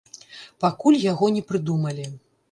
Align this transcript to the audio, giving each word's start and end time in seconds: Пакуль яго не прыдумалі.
Пакуль 0.63 0.97
яго 1.11 1.29
не 1.35 1.43
прыдумалі. 1.51 2.07